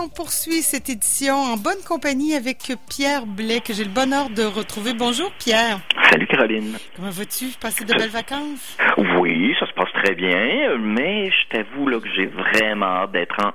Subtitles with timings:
[0.00, 4.42] on poursuit cette édition en bonne compagnie avec Pierre Blais, que j'ai le bonheur de
[4.42, 4.94] retrouver.
[4.94, 5.80] Bonjour Pierre.
[6.10, 6.78] Salut Caroline.
[6.96, 7.48] Comment vas-tu?
[7.60, 8.78] Passer de belles vacances?
[9.18, 13.36] Oui, ça se passe très bien, mais je t'avoue là que j'ai vraiment hâte d'être
[13.44, 13.52] en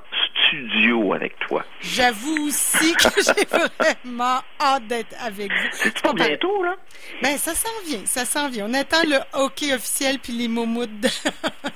[0.47, 1.63] studio avec toi.
[1.81, 5.67] J'avoue aussi que j'ai vraiment hâte d'être avec vous.
[5.71, 6.75] C'est pas bientôt, là?
[7.23, 8.67] Ben, ça s'en vient, ça s'en vient.
[8.69, 11.09] On attend le hockey officiel puis les momoutes de,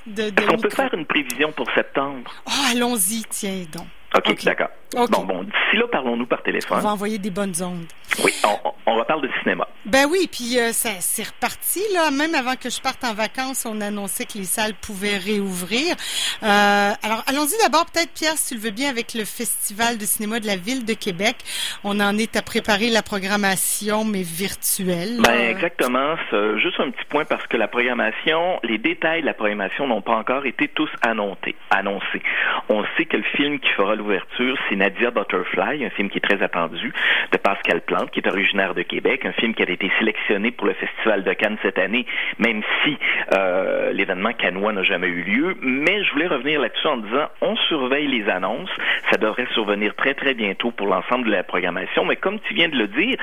[0.06, 2.32] de, de On peut faire une prévision pour septembre?
[2.46, 3.88] Oh, allons-y, tiens donc.
[4.16, 4.70] OK, d'accord.
[4.94, 6.80] Bon, bon, d'ici là, parlons-nous par téléphone.
[6.80, 7.86] On va envoyer des bonnes ondes.
[8.24, 9.68] Oui, on, on reparle de cinéma.
[9.86, 12.12] Ben oui, puis euh, ça c'est reparti là.
[12.12, 15.96] Même avant que je parte en vacances, on annonçait que les salles pouvaient réouvrir.
[16.44, 20.06] Euh, alors allons-y d'abord peut-être Pierre, si tu le veux bien, avec le Festival de
[20.06, 21.38] cinéma de la ville de Québec.
[21.84, 25.22] On en est à préparer la programmation, mais virtuelle.
[25.24, 26.16] Ben exactement.
[26.58, 30.16] Juste un petit point parce que la programmation, les détails de la programmation n'ont pas
[30.16, 31.56] encore été tous annoncés.
[31.70, 32.22] Annoncés.
[32.70, 36.28] On sait que le film qui fera l'ouverture, c'est Nadia Butterfly, un film qui est
[36.28, 36.92] très attendu
[37.32, 40.68] de Pascal Plante, qui est originaire de Québec, un film qui a été sélectionné pour
[40.68, 42.06] le Festival de Cannes cette année,
[42.40, 42.98] même si
[43.38, 45.56] euh, l'événement cannois n'a jamais eu lieu.
[45.62, 48.70] Mais je voulais revenir là-dessus en disant, on surveille les annonces.
[49.12, 52.06] Ça devrait survenir très, très bientôt pour l'ensemble de la programmation.
[52.06, 53.18] Mais comme tu viens de le dire,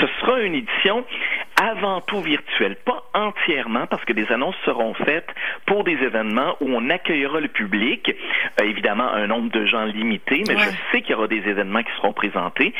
[0.00, 1.04] ce sera une édition
[1.60, 5.28] avant tout virtuelle, pas entièrement, parce que des annonces seront faites
[5.66, 8.14] pour des événements où on accueillera le public,
[8.60, 11.82] euh, évidemment un nombre de gens limité, mais je sais qu'il y aura des événements
[11.82, 12.72] qui seront présentés.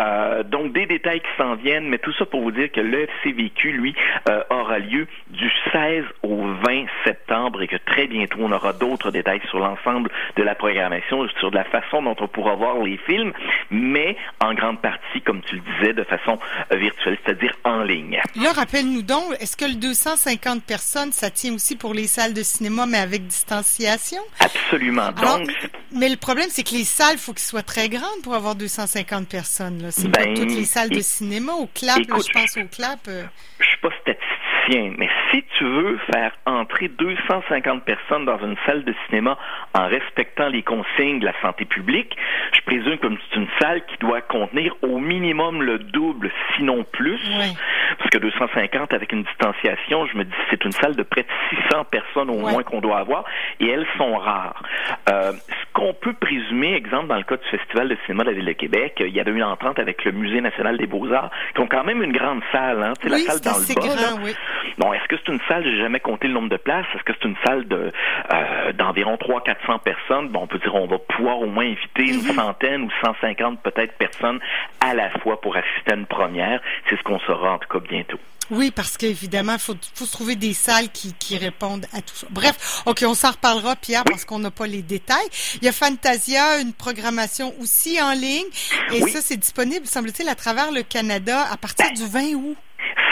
[0.00, 3.04] Euh, donc des détails qui s'en viennent, mais tout ça pour vous dire que le
[3.04, 3.94] FCVQ, lui,
[4.28, 6.65] euh, aura lieu du 16 au 20
[7.04, 11.50] septembre et que très bientôt on aura d'autres détails sur l'ensemble de la programmation, sur
[11.50, 13.32] la façon dont on pourra voir les films,
[13.70, 16.38] mais en grande partie, comme tu le disais, de façon
[16.72, 18.20] euh, virtuelle, c'est-à-dire en ligne.
[18.36, 22.42] Là, rappelle-nous donc, est-ce que le 250 personnes, ça tient aussi pour les salles de
[22.42, 24.20] cinéma, mais avec distanciation?
[24.40, 25.10] Absolument.
[25.12, 25.48] donc,
[25.92, 28.54] mais le problème, c'est que les salles, il faut qu'elles soient très grandes pour avoir
[28.54, 29.86] 250 personnes.
[29.90, 31.52] C'est pas Ben, toutes les salles de cinéma.
[31.52, 32.98] Au clap, là, écoute, je pense au clap.
[33.08, 33.24] euh,
[33.60, 33.90] je suis pas
[34.68, 39.38] mais si tu veux faire entrer 250 personnes dans une salle de cinéma
[39.74, 42.16] en respectant les consignes de la santé publique,
[42.52, 47.20] je présume que c'est une salle qui doit contenir au minimum le double, sinon plus.
[47.38, 47.52] Ouais.
[47.98, 51.28] Parce que 250 avec une distanciation, je me dis c'est une salle de près de
[51.70, 53.24] 600 personnes au moins qu'on doit avoir,
[53.60, 54.62] et elles sont rares.
[55.10, 58.36] Euh, ce qu'on peut présumer, exemple dans le cas du Festival de cinéma de la
[58.36, 61.60] Ville de Québec, il y avait une entente avec le Musée national des beaux-arts, qui
[61.60, 63.96] ont quand même une grande salle, hein, c'est Oui, la salle dans le bas.
[63.96, 64.34] grand, oui.
[64.78, 67.12] Bon, est-ce que c'est une salle, j'ai jamais compté le nombre de places, est-ce que
[67.20, 67.92] c'est une salle de
[68.32, 70.28] euh, d'environ 300-400 personnes?
[70.28, 72.34] Bon, on peut dire on va pouvoir au moins inviter une Mhm.
[72.34, 74.40] centaine ou 150 peut-être personnes
[74.80, 76.60] à la fois pour assister à une première.
[76.88, 78.18] C'est ce qu'on saura en tout cas bientôt.
[78.48, 82.14] Oui, parce qu'évidemment, il faut, faut se trouver des salles qui, qui répondent à tout
[82.14, 82.28] ça.
[82.30, 85.26] Bref, OK, on s'en reparlera, Pierre, parce qu'on n'a pas les détails.
[85.56, 88.46] Il y a Fantasia, une programmation aussi en ligne.
[88.94, 89.10] Et Oui.
[89.10, 92.56] ça, c'est disponible, semble-t-il, à travers le Canada à partir du 20 août.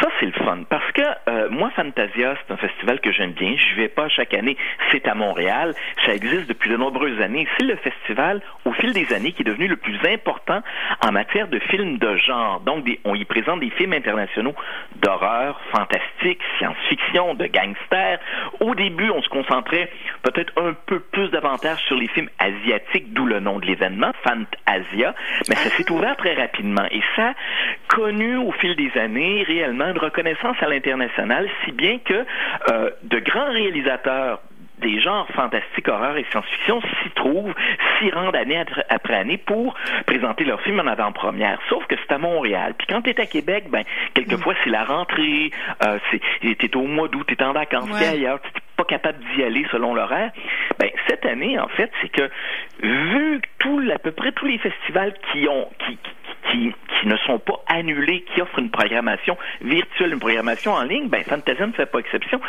[0.00, 0.58] Ça, c'est le fun.
[0.68, 3.54] Parce que euh, moi, Fantasia, c'est un festival que j'aime bien.
[3.56, 4.56] Je vais pas chaque année.
[4.90, 5.74] C'est à Montréal.
[6.04, 7.46] Ça existe depuis de nombreuses années.
[7.58, 10.62] C'est le festival, au fil des années, qui est devenu le plus important
[11.06, 12.60] en matière de films de genre.
[12.60, 14.54] Donc, on y présente des films internationaux
[14.96, 18.18] d'horreur, fantastique, science-fiction, de gangsters.
[18.60, 19.90] Au début, on se concentrait
[20.22, 25.14] peut-être un peu plus davantage sur les films asiatiques, d'où le nom de l'événement, Fantasia.
[25.48, 26.84] Mais ça s'est ouvert très rapidement.
[26.90, 27.34] Et ça
[27.88, 32.24] connu au fil des années réellement une reconnaissance à l'international, si bien que
[32.70, 34.40] euh, de grands réalisateurs
[34.78, 37.54] des genres fantastiques, horreur et science-fiction s'y trouvent,
[37.98, 38.58] s'y rendent année
[38.90, 39.74] après- année pour
[40.04, 41.58] présenter leurs films en avant-première.
[41.68, 42.74] Sauf que c'est à Montréal.
[42.76, 43.84] Puis quand tu es à Québec, ben
[44.14, 45.52] quelquequefois c'est la rentrée,
[45.86, 48.00] euh, c'est t'es au mois d'août, t'es en vacances, Ouais.
[48.00, 50.30] t'es ailleurs, t'es pas capable d'y aller selon l'horaire.
[50.78, 52.30] Ben cette année, en fait, c'est que
[52.82, 56.10] vu tout à peu près tous les festivals qui ont qui, qui
[56.50, 61.22] qui, ne sont pas annulés, qui offrent une programmation virtuelle, une programmation en ligne, ben
[61.22, 62.40] Fantasia ne fait pas exception.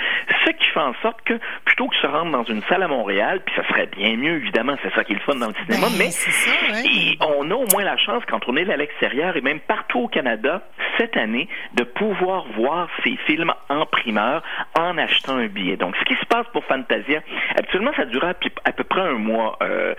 [0.46, 1.34] Ce qui fait en sorte que
[1.66, 4.76] plutôt que se rendre dans une salle à Montréal, puis ça serait bien mieux évidemment,
[4.82, 6.84] c'est ça qui est le fun dans le cinéma, Ben, mais c'est ça, ouais.
[6.86, 10.02] et on a au moins la chance quand on est à l'extérieur et même partout
[10.02, 10.62] au Canada
[10.98, 14.44] cette année de pouvoir voir ces films en primeur
[14.78, 15.78] en achetant un billet.
[15.78, 17.22] Donc ce qui se passe pour Fantasia,
[17.58, 18.34] habituellement ça dure à,
[18.64, 19.94] à peu près un mois euh,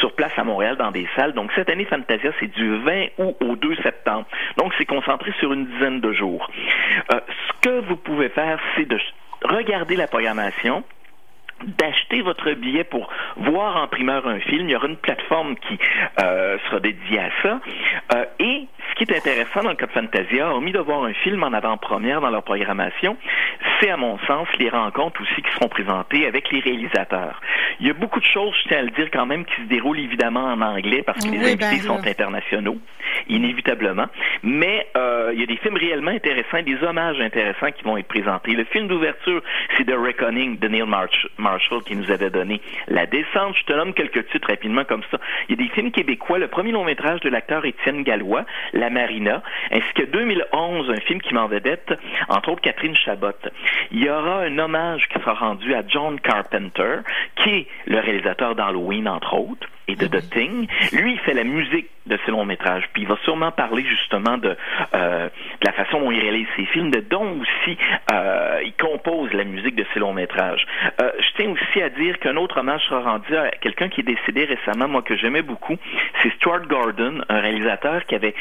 [0.00, 1.32] sur place à Montréal dans des salles.
[1.32, 4.26] Donc cette année Fantasia c'est du 20 août au 2 septembre.
[4.56, 6.50] Donc c'est concentré sur une dizaine de jours.
[7.12, 8.98] Euh, ce que vous pouvez faire c'est de
[9.44, 10.84] regarder la programmation
[11.64, 14.68] d'acheter votre billet pour voir en primeur un film.
[14.68, 15.78] Il y aura une plateforme qui
[16.20, 17.60] euh, sera dédiée à ça.
[18.14, 18.66] Euh, et
[19.06, 21.52] qui qui est intéressant dans le cas de Fantasia, hormis de voir un film en
[21.52, 23.16] avant-première dans leur programmation,
[23.80, 27.40] c'est à mon sens les rencontres aussi qui seront présentées avec les réalisateurs.
[27.80, 29.66] Il y a beaucoup de choses, je tiens à le dire quand même, qui se
[29.68, 32.78] déroulent évidemment en anglais parce que les invités ben, sont internationaux,
[33.28, 34.06] inévitablement.
[34.42, 38.08] Mais euh, il y a des films réellement intéressants, des hommages intéressants qui vont être
[38.08, 38.52] présentés.
[38.52, 39.42] Le film d'ouverture,
[39.76, 40.84] c'est The Reckoning de Neil
[41.38, 43.56] Marshall qui nous avait donné La Descente.
[43.56, 45.18] Je te nomme quelques titres rapidement comme ça.
[45.48, 46.38] Il y a des films québécois.
[46.38, 51.20] Le premier long métrage de l'acteur Étienne Gallois, La Marina, ainsi que 2011, un film
[51.20, 51.92] qui m'en vedette,
[52.28, 53.32] entre autres Catherine Chabot.
[53.90, 57.00] Il y aura un hommage qui sera rendu à John Carpenter,
[57.36, 60.68] qui est le réalisateur d'Halloween, entre autres et de The Thing.
[60.92, 64.38] Lui, il fait la musique de ses longs métrages, puis il va sûrement parler justement
[64.38, 64.56] de,
[64.94, 67.78] euh, de la façon dont il réalise ses films, de dont aussi
[68.12, 70.66] euh, il compose la musique de ses longs métrages.
[71.00, 74.04] Euh, je tiens aussi à dire qu'un autre hommage sera rendu à quelqu'un qui est
[74.04, 75.76] décédé récemment, moi que j'aimais beaucoup,
[76.22, 78.34] c'est Stuart Gordon, un réalisateur qui avait,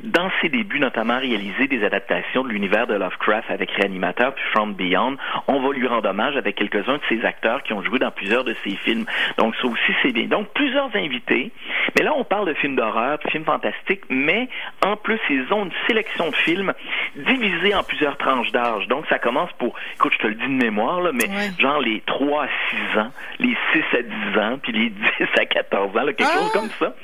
[0.00, 4.74] dans ses débuts notamment, réalisé des adaptations de l'univers de Lovecraft avec Réanimateur puis From
[4.74, 5.16] Beyond.
[5.48, 8.44] On va lui rendre hommage avec quelques-uns de ses acteurs qui ont joué dans plusieurs
[8.44, 9.06] de ses films.
[9.38, 10.26] Donc ça aussi c'est bien.
[10.26, 11.50] Donc plusieurs invités.
[11.96, 14.48] Mais là, on parle de films d'horreur, de films fantastiques, mais
[14.84, 16.72] en plus, ils ont une sélection de films
[17.16, 18.86] divisés en plusieurs tranches d'âge.
[18.88, 22.00] Donc, ça commence pour, écoute, je te le dis de mémoire, là, mais genre les
[22.06, 22.48] 3 à
[22.92, 25.00] 6 ans, les 6 à 10 ans, puis les 10
[25.38, 26.58] à 14 ans, quelque chose ah!
[26.58, 26.94] comme ça.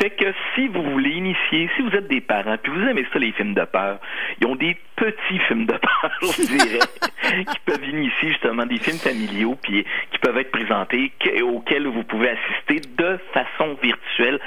[0.00, 3.18] Fait que si vous voulez initier, si vous êtes des parents, puis vous aimez ça,
[3.18, 3.98] les films de peur,
[4.40, 8.98] ils ont des petits films de peur, je dirais, qui peuvent initier justement des films
[8.98, 11.12] familiaux, puis qui peuvent être présentés,
[11.42, 14.40] auxquels vous pouvez assister de façon virtuelle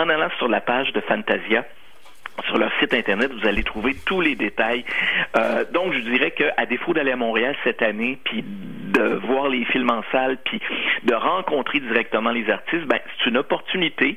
[0.00, 1.64] en allant sur la page de Fantasia
[2.46, 4.84] sur leur site internet, vous allez trouver tous les détails.
[5.36, 8.42] Euh, donc, je dirais qu'à défaut d'aller à Montréal cette année, puis
[8.92, 10.60] de voir les films en salle, puis
[11.04, 14.16] de rencontrer directement les artistes, ben, c'est une opportunité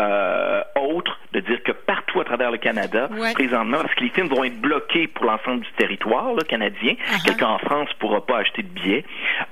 [0.00, 4.28] euh, autre de dire que partout à travers le Canada, présentement, parce que les films
[4.28, 7.24] vont être bloqués pour l'ensemble du territoire là, canadien, uh-huh.
[7.24, 9.04] quelqu'un en France ne pourra pas acheter de billets,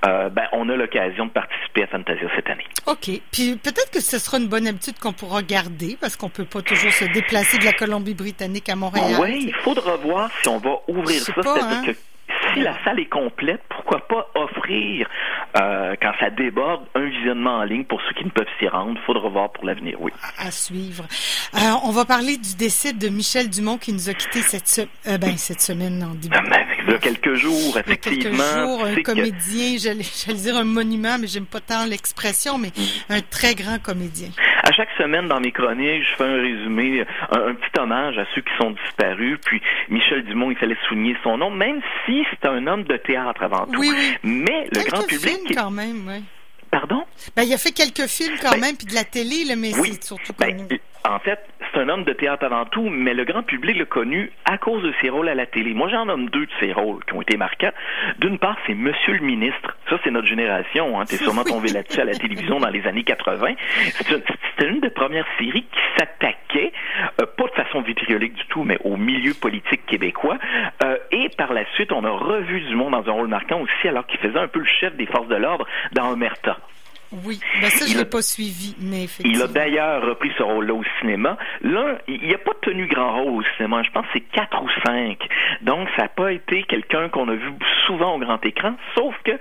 [0.07, 2.67] euh, ben, on a l'occasion de participer à Fantasia cette année.
[2.87, 3.11] OK.
[3.33, 6.63] Puis peut-être que ce sera une bonne habitude qu'on pourra garder, parce qu'on peut pas
[6.63, 9.21] toujours se déplacer de la Colombie-Britannique à Montréal.
[9.21, 11.33] Oui, il faudra voir si on va ouvrir ça.
[11.33, 11.83] Pas, hein?
[11.85, 11.93] que
[12.53, 15.09] si la salle est complète, pourquoi pas offrir,
[15.61, 18.99] euh, quand ça déborde, un visionnement en ligne pour ceux qui ne peuvent s'y rendre?
[19.01, 20.13] Il faudra voir pour l'avenir, oui.
[20.39, 21.05] À, suivre.
[21.55, 25.19] Euh, on va parler du décès de Michel Dumont qui nous a quittés cette, euh,
[25.19, 26.37] ben, cette semaine en début.
[26.37, 28.13] Ah, il y a quelques jours, effectivement.
[28.13, 31.85] Il y a quelques jours, un comédien, j'allais, dire un monument, mais j'aime pas tant
[31.87, 33.13] l'expression, mais mm.
[33.13, 34.29] un très grand comédien.
[34.63, 38.43] À chaque semaine, dans mes chroniques, je fais un résumé, un, petit hommage à ceux
[38.43, 39.39] qui sont disparus.
[39.45, 43.43] Puis Michel Dumont, il fallait souligner son nom, même si c'est un homme de théâtre
[43.43, 43.81] avant tout.
[43.81, 44.17] Oui, oui.
[44.23, 45.21] Mais le grand public...
[45.21, 46.23] Films, quand même, oui.
[46.71, 47.05] Pardon?
[47.37, 49.73] Ben, il a fait quelques films quand ben, même, puis de la télé, là, mais
[49.73, 50.81] c'est surtout ben, connu.
[51.05, 54.31] En fait, c'est un homme de théâtre avant tout, mais le grand public l'a connu
[54.45, 55.75] à cause de ses rôles à la télé.
[55.75, 57.73] Moi, j'en nomme deux de ses rôles qui ont été marquants.
[58.19, 59.77] D'une part, c'est Monsieur le ministre.
[59.93, 60.99] Ça, c'est notre génération.
[60.99, 61.05] Hein.
[61.05, 63.55] T'es sûrement tombé là-dessus à la télévision dans les années 80.
[63.91, 66.73] C'était une des premières séries qui s'attaquait,
[67.21, 70.39] euh, pas de façon vitriolique du tout, mais au milieu politique québécois.
[70.83, 73.87] Euh, et par la suite, on a revu du monde dans un rôle marquant aussi,
[73.87, 76.57] alors qu'il faisait un peu le chef des forces de l'ordre dans Omerta.
[77.25, 79.39] Oui, ben ça, je ne l'ai pas suivi, mais effectivement.
[79.39, 81.37] Il a d'ailleurs repris ce rôle-là au cinéma.
[81.61, 83.83] Là, il n'a pas tenu grand rôle au cinéma.
[83.83, 85.19] Je pense que c'est quatre ou cinq.
[85.61, 87.53] Donc, ça n'a pas été quelqu'un qu'on a vu
[87.87, 88.75] souvent au grand écran.
[88.95, 89.33] Sauf que,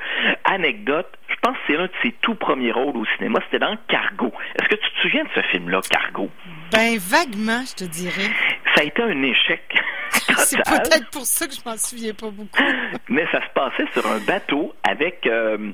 [0.44, 3.40] anecdote, je pense que c'est l'un de ses tout premiers rôles au cinéma.
[3.46, 4.32] C'était dans Cargo.
[4.60, 6.30] Est-ce que tu te souviens de ce film-là, Cargo?
[6.72, 8.30] Ben, vaguement, je te dirais.
[8.76, 9.62] Ça a été un échec.
[10.38, 12.64] c'est peut-être pour ça que je m'en souviens pas beaucoup.
[13.10, 15.72] Mais ça se passait sur un bateau avec, euh,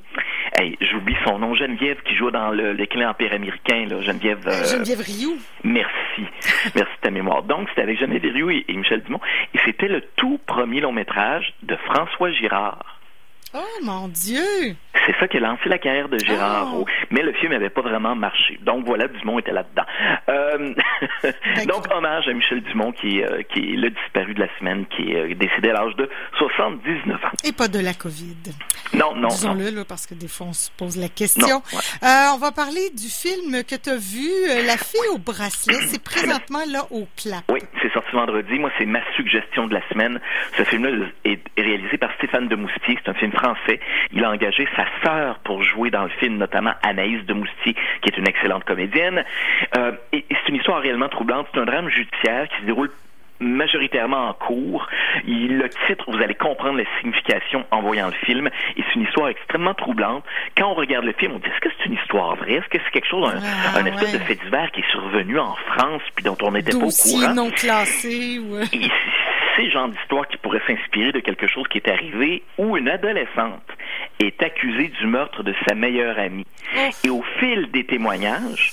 [0.80, 4.46] j'oublie son nom, Geneviève qui joue dans le, le Empire américain, là, Geneviève.
[4.46, 5.38] Euh, Geneviève Rioux.
[5.64, 5.92] Merci,
[6.74, 7.42] merci de ta mémoire.
[7.42, 9.20] Donc c'était avec Geneviève Rioux et Michel Dumont,
[9.54, 12.97] et c'était le tout premier long métrage de François Girard.
[13.54, 14.76] Oh mon Dieu!
[15.06, 16.84] C'est ça qui a lancé la carrière de Gérard oh.
[17.10, 18.58] Mais le film n'avait pas vraiment marché.
[18.62, 19.84] Donc voilà, Dumont était là-dedans.
[20.28, 20.74] Euh,
[21.66, 25.12] donc hommage à Michel Dumont qui, euh, qui est le disparu de la semaine, qui
[25.12, 27.28] est euh, décédé à l'âge de 79 ans.
[27.44, 28.36] Et pas de la COVID.
[28.92, 29.28] Non, non.
[29.28, 31.62] Disons-le, parce que des fois on se pose la question.
[32.02, 34.28] on va parler du film que tu as vu,
[34.66, 35.78] La fille au bracelet.
[35.86, 37.44] C'est présentement là au clap.
[37.50, 38.58] Oui, c'est sorti vendredi.
[38.58, 40.20] Moi, c'est ma suggestion de la semaine.
[40.56, 42.98] Ce film-là est réalisé par Stéphane Demoustier.
[43.02, 43.80] C'est un film français.
[44.12, 48.08] Il a engagé sa sœur pour jouer dans le film, notamment Anaïs de Moustier, qui
[48.10, 49.24] est une excellente comédienne.
[49.76, 51.46] Euh, et, c'est une histoire réellement troublante.
[51.52, 52.90] C'est un drame judiciaire qui se déroule
[53.40, 54.88] majoritairement en cours.
[55.24, 59.02] Il, le titre, vous allez comprendre la signification en voyant le film, et c'est une
[59.02, 60.24] histoire extrêmement troublante.
[60.56, 62.54] Quand on regarde le film, on dit est-ce que c'est une histoire vraie?
[62.54, 64.18] Est-ce que c'est quelque chose, un, Ah, un espèce ouais.
[64.18, 67.34] de fait divers qui est survenu en France puis dont on n'était pas au courant?
[67.34, 68.40] non classé.
[68.40, 68.90] ou- et
[69.58, 72.88] c'est le genre d'histoire qui pourrait s'inspirer de quelque chose qui est arrivé où une
[72.88, 73.66] adolescente
[74.20, 76.46] est accusée du meurtre de sa meilleure amie.
[77.04, 78.72] Et au fil des témoignages,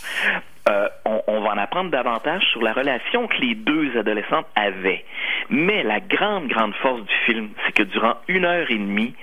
[0.70, 5.04] euh, on, on va en apprendre davantage sur la relation que les deux adolescentes avaient.
[5.50, 9.16] Mais la grande, grande force du film, c'est que durant une heure et demie,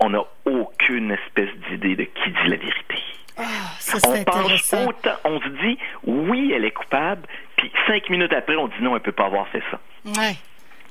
[0.00, 2.98] on n'a aucune espèce d'idée de qui dit la vérité.
[3.36, 3.42] Ah,
[3.78, 7.22] ça On pense autant, on se dit, oui, elle est coupable,
[7.56, 9.78] puis cinq minutes après, on dit non, elle peut pas avoir fait ça.
[10.06, 10.34] Ouais.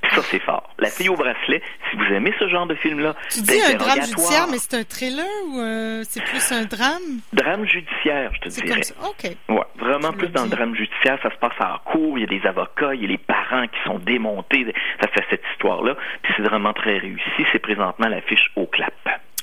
[0.04, 0.70] Puis ça, c'est fort.
[0.80, 4.02] La fille au bracelet, si vous aimez ce genre de film-là, Tu dis un drame
[4.04, 7.22] judiciaire, mais c'est un thriller ou euh, c'est plus un drame?
[7.32, 8.68] drame judiciaire, je te dirais.
[8.68, 8.96] comme ça.
[9.02, 9.32] OK.
[9.50, 12.40] Ouais, vraiment plus dans le drame judiciaire, ça se passe en cours, il y a
[12.40, 14.66] des avocats, il y a les parents qui sont démontés,
[15.02, 18.94] ça fait cette histoire-là, puis c'est vraiment très réussi, c'est présentement l'affiche au clap.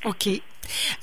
[0.05, 0.29] OK.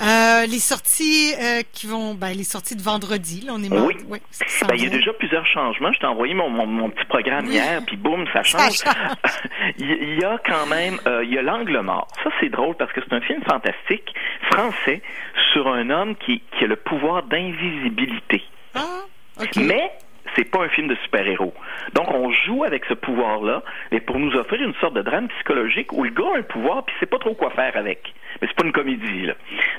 [0.01, 3.95] Euh, les sorties euh, qui vont, ben, les sorties de vendredi, là, on est Oui.
[4.09, 4.19] oui
[4.67, 5.91] Ben, il y a déjà plusieurs changements.
[5.93, 8.83] Je t'ai envoyé mon, mon, mon petit programme hier, puis boum, ça Ça change.
[9.77, 12.07] il y a quand même, euh, il y a l'angle mort.
[12.23, 14.13] Ça, c'est drôle parce que c'est un film fantastique
[14.51, 15.01] français
[15.53, 18.43] sur un homme qui, qui a le pouvoir d'invisibilité.
[18.75, 19.01] Ah,
[19.41, 19.55] OK.
[19.57, 19.91] Mais
[20.37, 21.53] c'est pas un film de super-héros.
[21.93, 25.91] Donc on joue avec ce pouvoir-là, mais pour nous offrir une sorte de drame psychologique
[25.93, 28.13] où le gars a un pouvoir puis sait pas trop quoi faire avec.
[28.41, 29.33] Mais c'est pas une comédie là.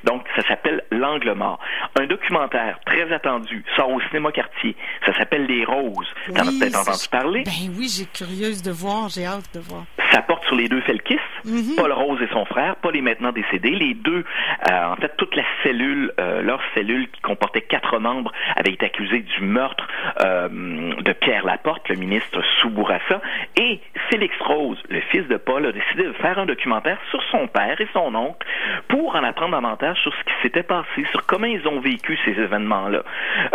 [0.05, 1.61] Donc ça s'appelle L'angle mort.
[2.01, 4.75] Un documentaire très attendu sort au cinéma quartier.
[5.07, 6.13] Ça s'appelle Les Roses.
[6.35, 7.43] T'en as Oui, peut-être c'est- entendu parler.
[7.45, 9.85] Ben oui, j'ai curieuse de voir, j'ai hâte de voir.
[10.13, 11.77] Ça porte sur les deux Felkis, Mhm.
[11.77, 12.77] Paul Rose et son frère.
[12.77, 13.71] Paul est maintenant décédé.
[13.71, 14.25] Les deux,
[14.71, 18.87] euh, en fait, toute la cellule, euh, leur cellule qui comportait quatre membres, avait été
[18.87, 19.87] accusée du meurtre
[20.25, 23.21] euh, de Pierre Laporte, le ministre sous Bourassa.
[23.57, 27.47] Et Félix Rose, le fils de Paul, a décidé de faire un documentaire sur son
[27.47, 28.47] père et son oncle
[28.89, 32.33] pour en apprendre davantage sur ce qui s'était passé, sur comment ils ont vécu ces
[32.33, 33.03] événements-là.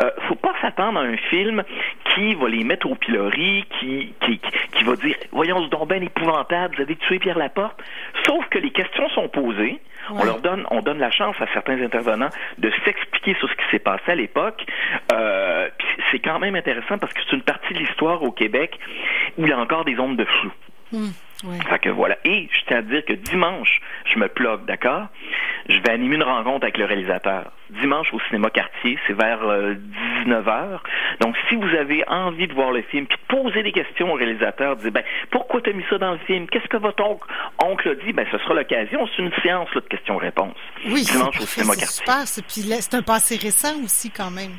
[0.01, 1.63] Euh, faut pas s'attendre à un film
[2.13, 4.39] qui va les mettre au pilori, qui, qui,
[4.73, 7.81] qui, va dire Voyons, ce don ben épouvantable, vous avez tué Pierre Laporte.
[8.25, 9.79] Sauf que les questions sont posées.
[10.09, 13.63] On leur donne, on donne la chance à certains intervenants de s'expliquer sur ce qui
[13.71, 14.65] s'est passé à l'époque.
[15.13, 15.52] Euh,
[16.13, 18.79] c'est quand même intéressant parce que c'est une partie de l'histoire au Québec
[19.37, 20.51] où il y a encore des ondes de flou.
[21.43, 21.59] Ouais.
[21.69, 22.17] Fait que voilà.
[22.23, 25.07] Et je tiens à dire que dimanche, je me plug, d'accord?
[25.67, 27.51] Je vais animer une rencontre avec le réalisateur.
[27.81, 29.39] Dimanche au cinéma quartier, c'est vers
[30.25, 30.79] 19h.
[31.19, 34.15] Donc, si vous avez envie de voir le film, puis de poser des questions au
[34.15, 36.47] réalisateur, dire, ben, pourquoi t'as mis ça dans le film?
[36.47, 37.27] Qu'est-ce que votre oncle,
[37.61, 38.13] oncle a dit?
[38.13, 39.07] Ben, ce sera l'occasion.
[39.15, 40.55] C'est une séance là, de questions-réponses.
[40.85, 42.05] Oui, Dimanche au cinéma quartier.
[42.05, 42.23] super.
[42.47, 44.51] Puis c'est un passé récent aussi, quand même.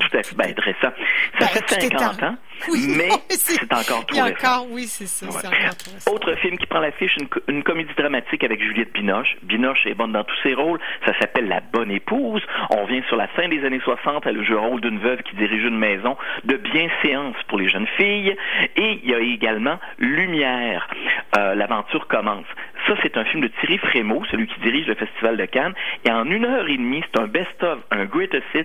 [0.00, 0.36] Tout à fait.
[0.36, 0.54] Ben.
[0.80, 0.92] Ça
[1.40, 2.36] Ben, fait tout est 50 en- ans,
[2.70, 4.28] Oui, mais c'est encore tout récent.
[4.28, 6.12] encore, oui, c'est ça, Ouais.
[6.12, 9.36] Autre film qui prend l'affiche, une, une comédie dramatique avec Juliette Binoche.
[9.42, 10.78] Binoche est bonne dans tous ses rôles.
[11.06, 12.42] Ça s'appelle La Bonne Épouse.
[12.70, 14.26] On vient sur la fin des années 60.
[14.26, 17.86] Elle joue le rôle d'une veuve qui dirige une maison de bienséance pour les jeunes
[17.96, 18.36] filles.
[18.76, 20.88] Et il y a également Lumière.
[21.36, 22.46] Euh, L'aventure commence.
[22.86, 25.74] Ça, c'est un film de Thierry Frémaux, celui qui dirige le Festival de Cannes.
[26.04, 28.64] Et en une heure et demie, c'est un best-of, un greatest hits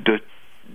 [0.00, 0.20] de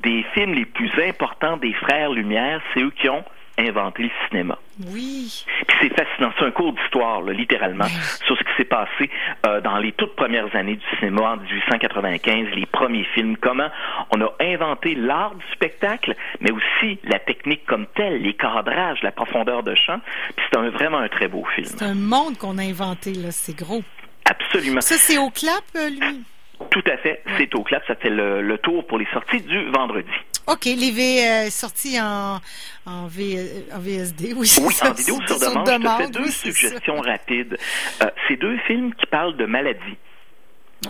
[0.03, 2.61] des films les plus importants des frères Lumière.
[2.73, 3.23] C'est eux qui ont
[3.59, 4.57] inventé le cinéma.
[4.87, 5.45] Oui.
[5.67, 6.31] Puis c'est fascinant.
[6.37, 7.87] C'est un cours d'histoire, littéralement,
[8.25, 9.09] sur ce qui s'est passé
[9.45, 13.69] euh, dans les toutes premières années du cinéma en 1895, les premiers films, comment
[14.15, 19.11] on a inventé l'art du spectacle, mais aussi la technique comme telle, les cadrages, la
[19.11, 19.99] profondeur de champ.
[20.35, 21.67] Puis c'est un, vraiment un très beau film.
[21.67, 23.31] C'est un monde qu'on a inventé, là.
[23.31, 23.83] C'est gros.
[24.25, 24.81] Absolument.
[24.81, 26.23] Ça, c'est au clap, euh, lui?
[26.71, 27.23] Tout à fait.
[27.38, 27.83] C'est au clap.
[27.88, 30.09] Ça fait le, le tour pour les sorties du vendredi.
[30.47, 32.39] OK, les V euh, sortis en,
[32.85, 34.49] en, v, euh, en VSD, oui.
[34.61, 36.31] Oui, ça, en vidéo c'est sur demande, je te fais deux ça.
[36.31, 37.57] suggestions rapides.
[38.01, 39.97] Euh, c'est deux films qui parlent de maladie.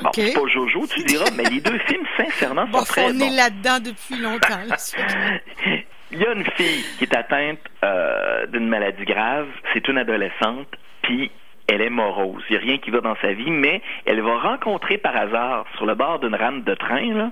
[0.01, 0.13] Bon, OK.
[0.15, 3.25] c'est pas Jojo, tu diras, mais les deux films, sincèrement, Bon, sont très on bons.
[3.25, 4.63] est là-dedans depuis longtemps.
[4.67, 4.75] là.
[6.11, 9.47] Il y a une fille qui est atteinte euh, d'une maladie grave.
[9.73, 10.67] C'est une adolescente,
[11.03, 11.29] puis
[11.71, 12.43] elle est morose.
[12.49, 15.65] Il n'y a rien qui va dans sa vie, mais elle va rencontrer par hasard,
[15.75, 17.31] sur le bord d'une rame de train, là,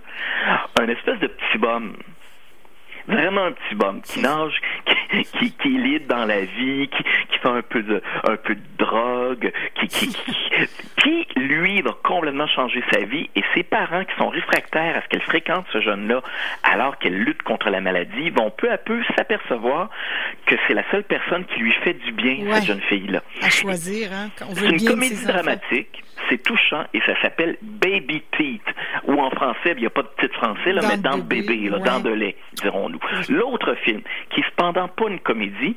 [0.79, 1.93] un espèce de petit bum.
[3.07, 7.03] Vraiment un petit bum qui nage, qui, qui, qui est libre dans la vie, qui,
[7.03, 10.15] qui fait un peu de un peu de drogue, drogue, qui, qui,
[11.01, 15.07] qui, lui, va complètement changer sa vie et ses parents qui sont réfractaires à ce
[15.07, 16.21] qu'elle fréquente ce jeune-là
[16.63, 19.89] alors qu'elle lutte contre la maladie vont peu à peu s'apercevoir
[20.45, 23.21] que c'est la seule personne qui lui fait du bien, cette jeune fille-là.
[23.41, 24.29] À choisir, hein.
[24.53, 28.63] C'est une comédie dramatique c'est touchant et ça s'appelle Baby Teeth,
[29.05, 31.69] ou en français, il n'y a pas de titre français, là, mais dans le bébé,
[31.69, 32.99] là, dans de lait, dirons-nous.
[33.29, 35.75] L'autre film, qui est cependant pas une comédie,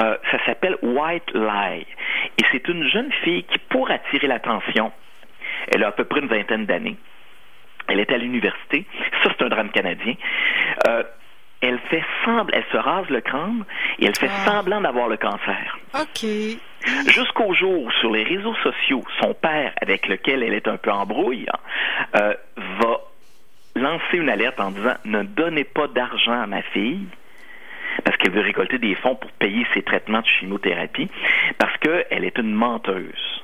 [0.00, 1.86] euh, ça s'appelle White Lie.
[2.38, 4.92] Et c'est une jeune fille qui, pour attirer l'attention,
[5.68, 6.96] elle a à peu près une vingtaine d'années,
[7.88, 8.86] elle est à l'université,
[9.22, 10.14] ça c'est un drame canadien,
[10.88, 11.02] euh,
[11.64, 13.64] elle fait semble, elle se rase le crâne
[13.98, 14.50] et elle fait ah.
[14.50, 15.78] semblant d'avoir le cancer.
[15.94, 16.26] OK.
[17.06, 21.06] Jusqu'au jour, sur les réseaux sociaux, son père, avec lequel elle est un peu en
[21.06, 21.46] brouille,
[22.16, 22.34] euh,
[22.80, 23.00] va
[23.74, 27.06] lancer une alerte en disant ne donnez pas d'argent à ma fille
[28.04, 31.08] parce qu'elle veut récolter des fonds pour payer ses traitements de chimiothérapie
[31.58, 33.42] parce qu'elle est une menteuse.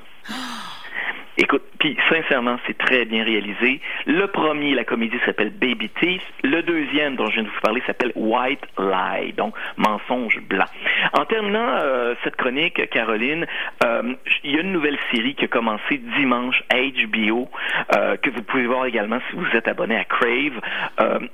[1.43, 3.81] Écoute, puis sincèrement, c'est très bien réalisé.
[4.05, 6.21] Le premier, la comédie s'appelle Baby Teeth.
[6.45, 10.67] Le deuxième, dont je viens de vous parler, s'appelle White Lie, donc mensonge blanc.
[11.15, 13.47] En terminant euh, cette chronique, Caroline,
[13.83, 17.49] euh, il y a une nouvelle série qui a commencé dimanche HBO,
[17.97, 20.61] euh, que vous pouvez voir également si vous êtes abonné à Crave.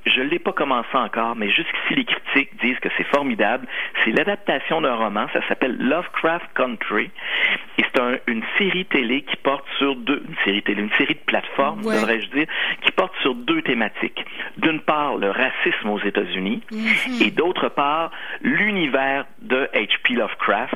[0.06, 3.66] je ne l'ai pas commencé encore, mais jusqu'ici, les critiques disent que c'est formidable.
[4.04, 7.10] C'est l'adaptation d'un roman, ça s'appelle Lovecraft Country,
[7.78, 11.14] et c'est un, une série télé qui porte sur deux, une série télé, une série
[11.14, 12.46] de plateformes, devrais-je dire,
[12.82, 14.24] qui porte sur deux thématiques.
[14.58, 17.22] D'une part, le racisme aux États-Unis, mhm.
[17.22, 18.10] et d'autre part,
[18.42, 20.14] l'univers de H.P.
[20.14, 20.74] Lovecraft,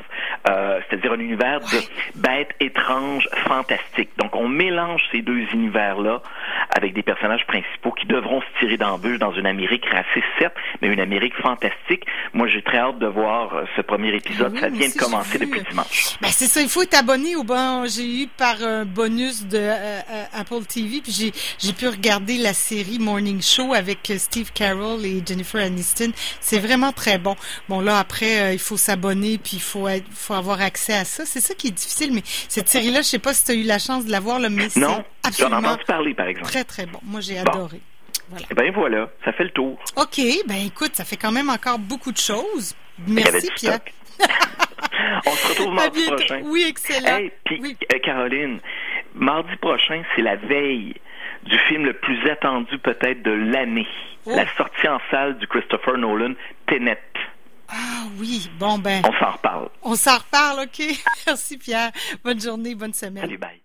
[0.49, 4.11] euh, c'est-à-dire un univers de bêtes étranges, fantastiques.
[4.17, 6.21] Donc, on mélange ces deux univers-là
[6.75, 10.87] avec des personnages principaux qui devront se tirer d'embûches dans une Amérique raciste, certes, mais
[10.87, 12.05] une Amérique fantastique.
[12.33, 14.57] Moi, j'ai très hâte de voir euh, ce premier épisode.
[14.57, 16.17] ça vient de commencer depuis dimanche.
[16.21, 17.85] Ben, c'est ça, il faut être abonné au bon.
[17.85, 22.37] J'ai eu par un bonus de euh, euh, Apple TV, puis j'ai, j'ai pu regarder
[22.37, 26.11] la série Morning Show avec Steve Carroll et Jennifer Aniston.
[26.39, 27.35] C'est vraiment très bon.
[27.67, 31.25] Bon, là, après, il faut s'abonner, puis il faut, être, faut avoir accès à ça.
[31.25, 33.63] C'est ça qui est difficile, mais cette série-là, je sais pas si tu as eu
[33.63, 36.47] la chance de la voir, le mais non, absolument j'en entendu parler, par exemple.
[36.47, 36.99] Très, très bon.
[37.03, 37.81] Moi, j'ai adoré.
[38.29, 38.45] Voilà.
[38.49, 39.77] Eh bien voilà, ça fait le tour.
[39.97, 42.75] OK, ben écoute, ça fait quand même encore beaucoup de choses.
[43.05, 43.79] Merci, Pierre.
[45.25, 46.41] On se retrouve mardi prochain.
[46.43, 47.19] Oui, excellent.
[47.45, 48.59] puis, euh, Caroline,
[49.13, 50.95] mardi prochain, c'est la veille
[51.43, 53.87] du film le plus attendu peut-être de l'année.
[54.25, 54.33] Oh.
[54.35, 56.33] La sortie en salle du Christopher Nolan,
[56.67, 56.99] Tenet.
[57.69, 59.01] Ah oui, bon ben.
[59.07, 59.69] On s'en reparle.
[59.81, 60.85] On s'en reparle, OK.
[61.27, 61.91] Merci Pierre.
[62.23, 63.23] Bonne journée, bonne semaine.
[63.23, 63.60] Salut, bye.